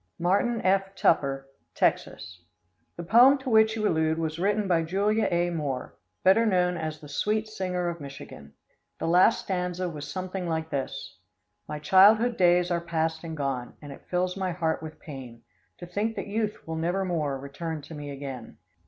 Martin 0.17 0.59
F. 0.63 0.95
Tupper, 0.95 1.47
Texas. 1.75 2.41
The 2.97 3.03
poem 3.03 3.37
to 3.37 3.51
which 3.51 3.75
you 3.75 3.87
allude 3.87 4.17
was 4.17 4.39
written 4.39 4.67
by 4.67 4.81
Julia 4.81 5.27
A. 5.29 5.51
Moore, 5.51 5.95
better 6.23 6.43
known 6.43 6.75
as 6.75 6.99
the 6.99 7.07
Sweet 7.07 7.47
Singer 7.47 7.87
of 7.87 8.01
Michigan. 8.01 8.53
The 8.97 9.05
last 9.05 9.41
stanza 9.43 9.87
was 9.87 10.07
something 10.11 10.49
like 10.49 10.71
this: 10.71 11.19
"My 11.67 11.77
childhood 11.77 12.35
days 12.35 12.71
are 12.71 12.81
past 12.81 13.23
and 13.23 13.37
gone, 13.37 13.75
And 13.79 13.91
it 13.91 14.07
fills 14.09 14.35
my 14.35 14.51
heart 14.51 14.81
with 14.81 14.99
pain, 14.99 15.43
To 15.77 15.85
think 15.85 16.15
that 16.15 16.25
youth 16.25 16.67
will 16.67 16.77
nevermore 16.77 17.37
Return 17.39 17.83
to 17.83 17.93
me 17.93 18.09
again. 18.09 18.57